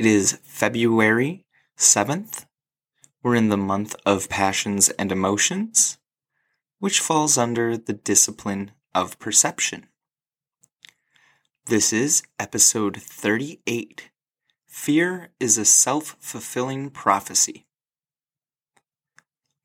It 0.00 0.06
is 0.06 0.38
February 0.44 1.44
7th. 1.76 2.46
We're 3.22 3.34
in 3.34 3.50
the 3.50 3.58
month 3.58 3.94
of 4.06 4.30
passions 4.30 4.88
and 4.88 5.12
emotions, 5.12 5.98
which 6.78 7.00
falls 7.00 7.36
under 7.36 7.76
the 7.76 7.92
discipline 7.92 8.70
of 8.94 9.18
perception. 9.18 9.88
This 11.66 11.92
is 11.92 12.22
episode 12.38 12.96
38 12.96 14.08
Fear 14.66 15.32
is 15.38 15.58
a 15.58 15.66
self 15.66 16.16
fulfilling 16.18 16.88
prophecy. 16.88 17.66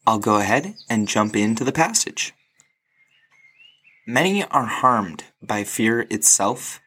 I'll 0.06 0.20
go 0.20 0.36
ahead 0.36 0.76
and 0.90 1.08
jump 1.08 1.38
into 1.38 1.64
the 1.64 1.72
passage. 1.72 2.34
Many 4.06 4.44
are 4.44 4.66
harmed 4.66 5.24
by 5.42 5.64
fear 5.64 6.02
itself, 6.10 6.82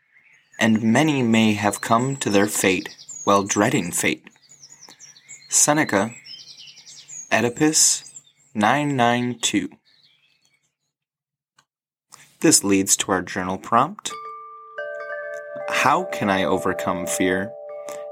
and 0.61 0.83
many 0.83 1.23
may 1.23 1.55
have 1.55 1.81
come 1.81 2.15
to 2.19 2.29
their 2.29 2.47
fate 2.47 2.95
while 3.29 3.45
dreading 3.45 3.93
fate. 3.93 4.27
Seneca, 5.51 6.13
Oedipus 7.31 8.23
992. 8.55 9.69
This 12.41 12.65
leads 12.65 12.97
to 12.97 13.13
our 13.13 13.21
journal 13.21 13.59
prompt. 13.59 14.11
How 15.69 16.05
can 16.05 16.31
I 16.31 16.45
overcome 16.45 17.07
fear 17.07 17.53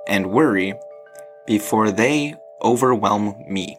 and 0.07 0.31
worry 0.31 0.75
before 1.47 1.91
they 1.91 2.35
overwhelm 2.63 3.43
me? 3.49 3.79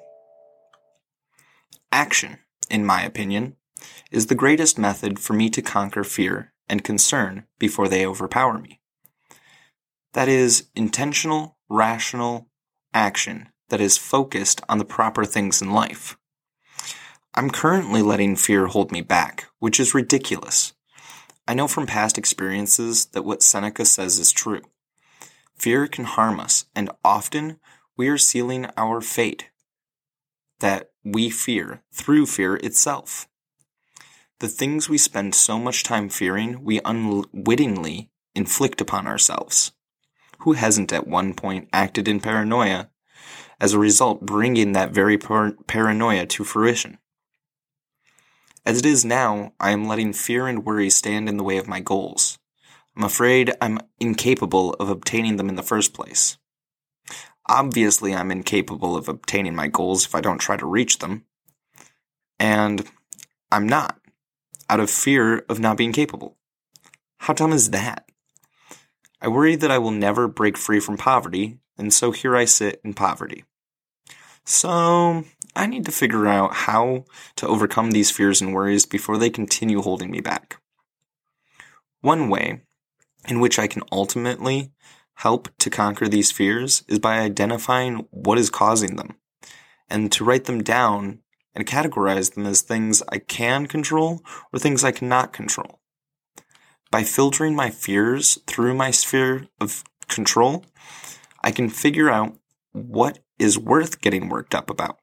Action, 1.92 2.40
in 2.68 2.84
my 2.84 3.04
opinion, 3.04 3.58
is 4.10 4.26
the 4.26 4.34
greatest 4.34 4.80
method 4.80 5.20
for 5.20 5.34
me 5.34 5.52
to 5.52 5.62
conquer 5.62 6.04
fear 6.04 6.52
and 6.68 6.84
concern 6.84 7.46
before 7.60 7.88
they 7.88 8.08
overpower 8.08 8.58
me. 8.58 8.80
That 10.14 10.28
is 10.28 10.70
intentional, 10.76 11.58
rational 11.70 12.48
action 12.94 13.50
that 13.70 13.82
is 13.82 13.98
focused 13.98 14.62
on 14.70 14.78
the 14.78 14.86
proper 14.86 15.26
things 15.26 15.62
in 15.62 15.72
life. 15.72 16.18
I'm 17.36 17.50
currently 17.50 18.02
letting 18.02 18.36
fear 18.36 18.68
hold 18.68 18.92
me 18.92 19.02
back, 19.02 19.46
which 19.60 19.80
is 19.80 19.94
ridiculous. 19.94 20.74
I 21.48 21.54
know 21.54 21.68
from 21.68 21.86
past 21.86 22.18
experiences 22.18 23.06
that 23.08 23.24
what 23.24 23.44
Seneca 23.44 23.86
says 23.86 24.18
is 24.18 24.32
true. 24.32 24.62
Fear 25.56 25.88
can 25.88 26.06
harm 26.06 26.40
us, 26.40 26.66
and 26.76 26.90
often 27.04 27.60
we 27.96 28.08
are 28.10 28.18
sealing 28.18 28.68
our 28.76 29.02
fate 29.02 29.50
that 30.60 30.92
we 31.04 31.30
fear 31.30 31.84
through 31.94 32.26
fear 32.26 32.56
itself. 32.58 33.28
The 34.40 34.48
things 34.48 34.90
we 34.90 34.98
spend 34.98 35.36
so 35.36 35.60
much 35.60 35.84
time 35.84 36.10
fearing, 36.10 36.64
we 36.64 36.80
unwittingly 36.84 38.10
inflict 38.36 38.82
upon 38.82 39.08
ourselves 39.08 39.72
who 40.40 40.54
hasn't 40.54 40.94
at 40.94 41.08
one 41.08 41.34
point 41.34 41.70
acted 41.74 42.08
in 42.08 42.20
paranoia, 42.20 42.90
as 43.60 43.74
a 43.74 43.80
result 43.80 44.26
bringing 44.26 44.74
that 44.74 44.92
very 44.92 45.18
par- 45.18 45.56
paranoia 45.68 46.26
to 46.26 46.44
fruition. 46.44 46.98
As 48.66 48.80
it 48.80 48.86
is 48.86 49.06
now, 49.06 49.54
I 49.60 49.72
am 49.72 49.88
letting 49.88 50.14
fear 50.14 50.48
and 50.48 50.66
worry 50.66 50.90
stand 50.90 51.30
in 51.30 51.38
the 51.38 51.44
way 51.44 51.58
of 51.58 51.68
my 51.68 51.80
goals. 51.80 52.38
I'm 52.96 53.04
afraid 53.04 53.54
I'm 53.62 53.80
incapable 54.00 54.74
of 54.74 54.90
obtaining 54.90 55.38
them 55.38 55.50
in 55.50 55.56
the 55.56 55.64
first 55.64 55.94
place. 55.94 56.38
Obviously, 57.48 58.14
I'm 58.14 58.32
incapable 58.32 58.98
of 58.98 59.08
obtaining 59.08 59.56
my 59.56 59.68
goals 59.68 60.06
if 60.06 60.14
I 60.14 60.22
don't 60.22 60.40
try 60.40 60.58
to 60.58 60.66
reach 60.66 61.00
them. 61.00 61.26
And 62.40 62.86
I'm 63.52 63.68
not, 63.68 64.00
out 64.70 64.82
of 64.82 64.90
fear 64.90 65.46
of 65.48 65.60
not 65.60 65.78
being 65.78 65.94
capable. 65.94 66.38
How 67.20 67.34
dumb 67.34 67.54
is 67.54 67.70
that? 67.70 68.07
I 69.22 69.28
worry 69.28 69.56
that 69.56 69.72
I 69.72 69.78
will 69.78 69.92
never 69.92 70.28
break 70.28 70.58
free 70.58 70.80
from 70.80 70.98
poverty, 70.98 71.60
and 71.78 71.94
so 71.94 72.12
here 72.12 72.36
I 72.36 72.46
sit 72.46 72.80
in 72.84 72.94
poverty. 72.94 73.44
So, 74.46 75.26
I 75.56 75.66
need 75.66 75.86
to 75.86 75.92
figure 75.92 76.28
out 76.28 76.54
how 76.54 77.06
to 77.36 77.48
overcome 77.48 77.92
these 77.92 78.12
fears 78.12 78.42
and 78.42 78.54
worries 78.54 78.86
before 78.86 79.18
they 79.18 79.30
continue 79.30 79.82
holding 79.82 80.12
me 80.12 80.22
back. 80.22 80.62
One 82.02 82.30
way 82.30 82.62
in 83.28 83.40
which 83.40 83.60
I 83.60 83.68
can 83.68 83.84
ultimately 83.92 84.72
help 85.16 85.50
to 85.58 85.70
conquer 85.70 86.08
these 86.08 86.32
fears 86.32 86.84
is 86.88 87.00
by 87.00 87.20
identifying 87.20 88.08
what 88.12 88.38
is 88.38 88.50
causing 88.50 88.96
them 88.96 89.18
and 89.90 90.12
to 90.12 90.24
write 90.24 90.46
them 90.46 90.62
down 90.62 91.20
and 91.56 91.66
categorize 91.66 92.36
them 92.36 92.46
as 92.46 92.62
things 92.62 93.02
I 93.10 93.18
can 93.18 93.66
control 93.66 94.22
or 94.54 94.60
things 94.60 94.84
I 94.84 94.92
cannot 94.92 95.34
control. 95.34 95.80
By 96.90 97.04
filtering 97.04 97.56
my 97.56 97.70
fears 97.70 98.40
through 98.48 98.74
my 98.74 98.92
sphere 98.92 99.48
of 99.60 99.84
control, 100.08 100.66
I 101.44 101.52
can 101.52 101.70
figure 101.70 102.10
out 102.10 102.38
what 102.72 103.20
is 103.38 103.60
worth 103.60 104.02
getting 104.02 104.30
worked 104.30 104.56
up 104.56 104.70
about. 104.70 104.98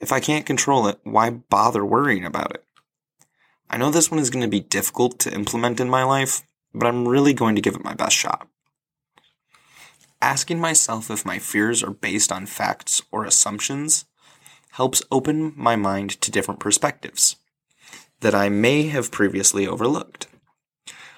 If 0.00 0.12
I 0.12 0.20
can't 0.20 0.46
control 0.46 0.86
it, 0.86 0.98
why 1.04 1.30
bother 1.30 1.84
worrying 1.84 2.24
about 2.24 2.54
it? 2.54 2.64
I 3.70 3.78
know 3.78 3.90
this 3.90 4.10
one 4.10 4.20
is 4.20 4.30
going 4.30 4.44
to 4.44 4.48
be 4.48 4.60
difficult 4.60 5.18
to 5.20 5.34
implement 5.34 5.80
in 5.80 5.88
my 5.88 6.04
life, 6.04 6.42
but 6.74 6.86
I'm 6.86 7.08
really 7.08 7.32
going 7.32 7.54
to 7.54 7.62
give 7.62 7.74
it 7.74 7.84
my 7.84 7.94
best 7.94 8.14
shot. 8.14 8.46
Asking 10.20 10.60
myself 10.60 11.10
if 11.10 11.24
my 11.24 11.38
fears 11.38 11.82
are 11.82 11.90
based 11.90 12.30
on 12.30 12.46
facts 12.46 13.02
or 13.10 13.24
assumptions 13.24 14.04
helps 14.72 15.02
open 15.10 15.52
my 15.56 15.76
mind 15.76 16.20
to 16.20 16.30
different 16.30 16.60
perspectives 16.60 17.36
that 18.20 18.34
I 18.34 18.48
may 18.48 18.84
have 18.88 19.10
previously 19.10 19.66
overlooked. 19.66 20.26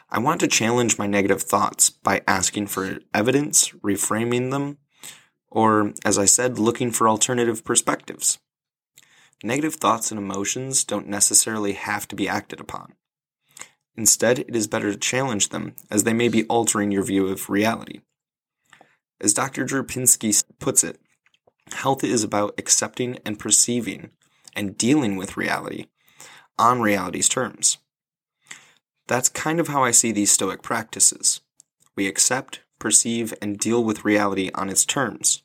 I 0.09 0.21
want 0.21 0.41
to 0.41 0.49
challenge 0.49 0.99
my 0.99 1.06
negative 1.06 1.43
thoughts 1.43 1.91
by 1.91 2.22
asking 2.28 2.69
for 2.69 2.99
evidence, 3.12 3.71
reframing 3.83 4.50
them, 4.50 4.78
or, 5.50 5.94
as 6.05 6.17
I 6.17 6.27
said, 6.27 6.59
looking 6.59 6.93
for 6.93 7.09
alternative 7.09 7.65
perspectives. 7.65 8.39
Negative 9.43 9.75
thoughts 9.75 10.11
and 10.11 10.19
emotions 10.19 10.84
don't 10.84 11.09
necessarily 11.09 11.72
have 11.72 12.06
to 12.09 12.17
be 12.17 12.28
acted 12.28 12.61
upon. 12.61 12.94
Instead, 13.97 14.41
it 14.41 14.55
is 14.55 14.67
better 14.67 14.93
to 14.93 14.99
challenge 14.99 15.49
them, 15.49 15.75
as 15.91 16.05
they 16.05 16.12
may 16.12 16.28
be 16.28 16.44
altering 16.44 16.93
your 16.93 17.03
view 17.03 17.27
of 17.28 17.50
reality. 17.50 18.00
As 19.21 19.34
Dr. 19.34 19.65
Drew 19.65 19.83
Pinsky 19.83 20.44
puts 20.61 20.84
it, 20.84 21.00
health 21.73 22.05
is 22.05 22.23
about 22.23 22.55
accepting 22.59 23.19
and 23.25 23.38
perceiving 23.38 24.11
and 24.55 24.78
dealing 24.78 25.17
with 25.17 25.37
reality 25.37 25.87
on 26.59 26.81
reality's 26.81 27.28
terms. 27.28 27.78
That's 29.06 29.28
kind 29.28 29.61
of 29.61 29.69
how 29.69 29.84
I 29.84 29.93
see 29.93 30.12
these 30.12 30.33
Stoic 30.33 30.62
practices. 30.62 31.41
We 31.94 32.06
accept, 32.09 32.61
perceive, 32.78 33.33
and 33.41 33.59
deal 33.59 33.83
with 33.84 34.05
reality 34.05 34.50
on 34.55 34.69
its 34.69 34.84
terms. 34.84 35.43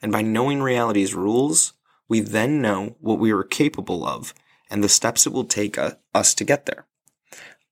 And 0.00 0.12
by 0.12 0.22
knowing 0.22 0.62
reality's 0.62 1.14
rules, 1.14 1.74
we 2.08 2.20
then 2.20 2.62
know 2.62 2.96
what 3.00 3.18
we 3.18 3.32
are 3.32 3.42
capable 3.42 4.06
of 4.06 4.32
and 4.70 4.84
the 4.84 4.88
steps 4.88 5.26
it 5.26 5.32
will 5.32 5.44
take 5.44 5.76
us 6.14 6.34
to 6.34 6.44
get 6.44 6.66
there. 6.66 6.86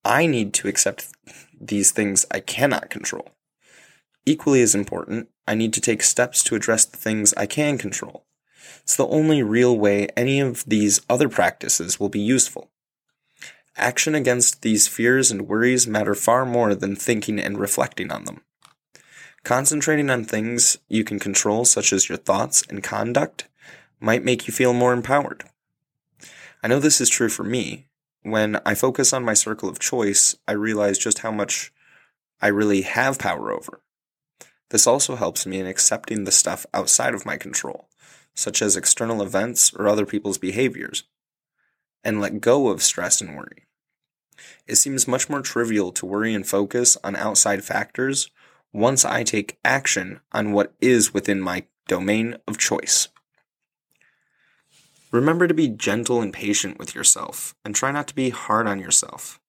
I 0.04 0.26
need 0.26 0.52
to 0.54 0.68
accept 0.68 1.08
these 1.60 1.92
things 1.92 2.26
I 2.30 2.40
cannot 2.40 2.90
control. 2.90 3.30
Equally 4.26 4.60
as 4.62 4.74
important, 4.74 5.28
I 5.46 5.54
need 5.54 5.72
to 5.74 5.80
take 5.80 6.02
steps 6.02 6.42
to 6.44 6.54
address 6.54 6.84
the 6.84 6.96
things 6.96 7.32
I 7.34 7.46
can 7.46 7.78
control. 7.78 8.26
It's 8.82 8.96
the 8.96 9.06
only 9.06 9.42
real 9.42 9.78
way 9.78 10.08
any 10.16 10.40
of 10.40 10.64
these 10.66 11.00
other 11.08 11.28
practices 11.28 11.98
will 11.98 12.08
be 12.08 12.20
useful. 12.20 12.70
Action 13.78 14.16
against 14.16 14.62
these 14.62 14.88
fears 14.88 15.30
and 15.30 15.46
worries 15.46 15.86
matter 15.86 16.16
far 16.16 16.44
more 16.44 16.74
than 16.74 16.96
thinking 16.96 17.38
and 17.38 17.58
reflecting 17.58 18.10
on 18.10 18.24
them. 18.24 18.42
Concentrating 19.44 20.10
on 20.10 20.24
things 20.24 20.78
you 20.88 21.04
can 21.04 21.20
control, 21.20 21.64
such 21.64 21.92
as 21.92 22.08
your 22.08 22.18
thoughts 22.18 22.64
and 22.68 22.82
conduct, 22.82 23.48
might 24.00 24.24
make 24.24 24.48
you 24.48 24.52
feel 24.52 24.72
more 24.72 24.92
empowered. 24.92 25.44
I 26.60 26.66
know 26.66 26.80
this 26.80 27.00
is 27.00 27.08
true 27.08 27.28
for 27.28 27.44
me. 27.44 27.86
When 28.22 28.60
I 28.66 28.74
focus 28.74 29.12
on 29.12 29.24
my 29.24 29.34
circle 29.34 29.68
of 29.68 29.78
choice, 29.78 30.34
I 30.48 30.52
realize 30.52 30.98
just 30.98 31.20
how 31.20 31.30
much 31.30 31.72
I 32.42 32.48
really 32.48 32.82
have 32.82 33.20
power 33.20 33.52
over. 33.52 33.80
This 34.70 34.88
also 34.88 35.14
helps 35.14 35.46
me 35.46 35.60
in 35.60 35.66
accepting 35.66 36.24
the 36.24 36.32
stuff 36.32 36.66
outside 36.74 37.14
of 37.14 37.24
my 37.24 37.36
control, 37.36 37.88
such 38.34 38.60
as 38.60 38.76
external 38.76 39.22
events 39.22 39.72
or 39.72 39.86
other 39.86 40.04
people's 40.04 40.38
behaviors, 40.38 41.04
and 42.02 42.20
let 42.20 42.40
go 42.40 42.68
of 42.68 42.82
stress 42.82 43.20
and 43.20 43.36
worry. 43.36 43.67
It 44.66 44.76
seems 44.76 45.08
much 45.08 45.28
more 45.28 45.42
trivial 45.42 45.92
to 45.92 46.06
worry 46.06 46.34
and 46.34 46.46
focus 46.46 46.96
on 47.02 47.16
outside 47.16 47.64
factors 47.64 48.30
once 48.72 49.04
I 49.04 49.22
take 49.22 49.58
action 49.64 50.20
on 50.32 50.52
what 50.52 50.74
is 50.80 51.14
within 51.14 51.40
my 51.40 51.64
domain 51.86 52.36
of 52.46 52.58
choice. 52.58 53.08
Remember 55.10 55.48
to 55.48 55.54
be 55.54 55.68
gentle 55.68 56.20
and 56.20 56.32
patient 56.32 56.78
with 56.78 56.94
yourself 56.94 57.54
and 57.64 57.74
try 57.74 57.90
not 57.90 58.08
to 58.08 58.14
be 58.14 58.30
hard 58.30 58.66
on 58.66 58.78
yourself. 58.78 59.40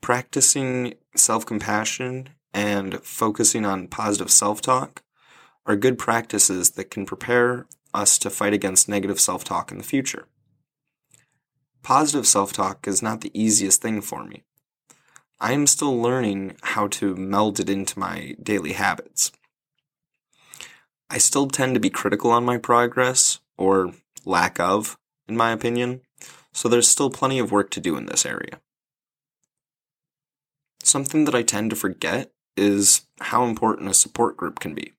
Practicing 0.00 0.94
self 1.14 1.46
compassion 1.46 2.30
and 2.52 3.00
focusing 3.04 3.64
on 3.64 3.86
positive 3.86 4.30
self 4.30 4.60
talk 4.60 5.02
are 5.66 5.76
good 5.76 5.98
practices 5.98 6.70
that 6.72 6.90
can 6.90 7.06
prepare 7.06 7.66
us 7.94 8.18
to 8.18 8.30
fight 8.30 8.52
against 8.52 8.88
negative 8.88 9.20
self 9.20 9.44
talk 9.44 9.70
in 9.70 9.78
the 9.78 9.84
future. 9.84 10.26
Positive 11.86 12.26
self 12.26 12.52
talk 12.52 12.88
is 12.88 13.00
not 13.00 13.20
the 13.20 13.30
easiest 13.32 13.80
thing 13.80 14.00
for 14.00 14.24
me. 14.24 14.42
I 15.38 15.52
am 15.52 15.68
still 15.68 15.96
learning 16.02 16.56
how 16.64 16.88
to 16.88 17.14
meld 17.14 17.60
it 17.60 17.70
into 17.70 18.00
my 18.00 18.34
daily 18.42 18.72
habits. 18.72 19.30
I 21.08 21.18
still 21.18 21.46
tend 21.46 21.74
to 21.74 21.80
be 21.80 21.88
critical 21.88 22.32
on 22.32 22.44
my 22.44 22.58
progress, 22.58 23.38
or 23.56 23.92
lack 24.24 24.58
of, 24.58 24.98
in 25.28 25.36
my 25.36 25.52
opinion, 25.52 26.00
so 26.52 26.68
there's 26.68 26.88
still 26.88 27.08
plenty 27.08 27.38
of 27.38 27.52
work 27.52 27.70
to 27.70 27.80
do 27.80 27.96
in 27.96 28.06
this 28.06 28.26
area. 28.26 28.60
Something 30.82 31.24
that 31.26 31.36
I 31.36 31.44
tend 31.44 31.70
to 31.70 31.76
forget 31.76 32.32
is 32.56 33.06
how 33.20 33.44
important 33.44 33.90
a 33.90 33.94
support 33.94 34.36
group 34.36 34.58
can 34.58 34.74
be. 34.74 34.94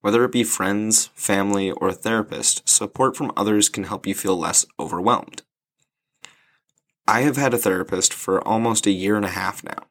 Whether 0.00 0.24
it 0.24 0.32
be 0.32 0.42
friends, 0.42 1.10
family, 1.14 1.70
or 1.70 1.90
a 1.90 1.94
therapist, 1.94 2.68
support 2.68 3.16
from 3.16 3.30
others 3.36 3.68
can 3.68 3.84
help 3.84 4.04
you 4.04 4.16
feel 4.16 4.36
less 4.36 4.66
overwhelmed. 4.80 5.42
I 7.06 7.22
have 7.22 7.36
had 7.36 7.52
a 7.52 7.58
therapist 7.58 8.12
for 8.14 8.46
almost 8.46 8.86
a 8.86 8.92
year 8.92 9.16
and 9.16 9.24
a 9.24 9.30
half 9.30 9.64
now. 9.64 9.86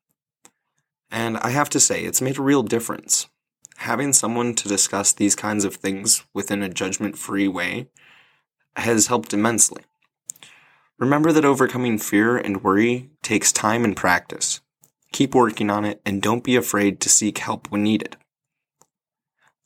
And 1.12 1.38
I 1.38 1.50
have 1.50 1.69
to 1.72 1.80
say, 1.80 2.04
it's 2.04 2.22
made 2.22 2.38
a 2.38 2.44
real 2.44 2.63
difference. 2.63 3.28
Having 3.78 4.13
someone 4.13 4.56
to 4.56 4.69
discuss 4.69 5.12
these 5.12 5.36
kinds 5.36 5.66
of 5.66 5.75
things 5.75 6.24
within 6.34 6.63
a 6.63 6.69
judgment 6.69 7.18
free 7.18 7.48
way 7.48 7.90
has 8.78 9.08
helped 9.08 9.34
immensely. 9.34 9.84
Remember 10.98 11.31
that 11.31 11.44
overcoming 11.44 11.98
fear 11.98 12.38
and 12.38 12.63
worry 12.63 13.10
takes 13.22 13.52
time 13.52 13.84
and 13.84 13.98
practice. 13.98 14.62
Keep 15.12 15.36
working 15.36 15.69
on 15.69 15.84
it 15.84 16.00
and 16.06 16.22
don't 16.22 16.44
be 16.44 16.56
afraid 16.56 17.02
to 17.02 17.10
seek 17.10 17.40
help 17.40 17.69
when 17.69 17.84
needed. 17.84 18.16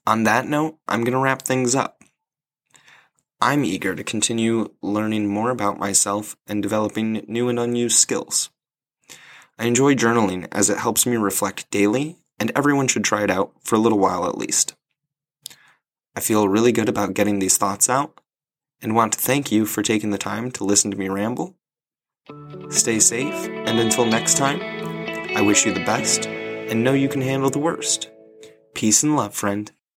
On 0.08 0.24
that 0.24 0.48
note, 0.48 0.78
I'm 0.88 1.04
going 1.04 1.14
to 1.14 1.20
wrap 1.20 1.44
things 1.44 1.76
up. 1.76 1.95
I'm 3.46 3.64
eager 3.64 3.94
to 3.94 4.04
continue 4.04 4.72
learning 4.82 5.28
more 5.28 5.52
about 5.52 5.78
myself 5.78 6.36
and 6.48 6.64
developing 6.64 7.24
new 7.28 7.48
and 7.48 7.60
unused 7.60 7.96
skills. 7.96 8.50
I 9.60 9.66
enjoy 9.66 9.94
journaling 9.94 10.48
as 10.52 10.72
it 10.72 10.80
helps 10.80 11.06
me 11.06 11.16
reflect 11.16 11.70
daily, 11.70 12.18
and 12.40 12.52
everyone 12.56 12.88
should 12.88 13.04
try 13.04 13.24
it 13.24 13.30
out 13.30 13.52
for 13.62 13.76
a 13.76 13.78
little 13.78 14.00
while 14.00 14.28
at 14.28 14.36
least. 14.36 14.74
I 16.16 16.22
feel 16.22 16.48
really 16.48 16.72
good 16.72 16.90
about 16.90 17.14
getting 17.14 17.38
these 17.38 17.56
thoughts 17.56 17.88
out 17.88 18.20
and 18.82 18.96
want 18.96 19.14
to 19.14 19.20
thank 19.20 19.52
you 19.52 19.68
for 19.68 19.84
taking 19.84 20.10
the 20.10 20.18
time 20.18 20.50
to 20.54 20.64
listen 20.64 20.90
to 20.90 20.98
me 20.98 21.08
ramble. 21.08 21.56
Stay 22.72 23.00
safe, 23.00 23.48
and 23.48 23.78
until 23.78 24.08
next 24.08 24.38
time, 24.38 24.60
I 25.38 25.42
wish 25.44 25.68
you 25.68 25.72
the 25.72 25.86
best 25.86 26.26
and 26.26 26.84
know 26.84 26.94
you 26.94 27.10
can 27.10 27.22
handle 27.22 27.52
the 27.52 27.60
worst. 27.60 28.10
Peace 28.74 29.04
and 29.04 29.16
love, 29.16 29.36
friend. 29.36 29.72